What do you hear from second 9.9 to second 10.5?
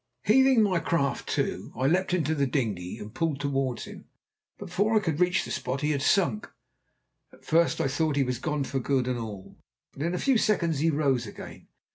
but in a few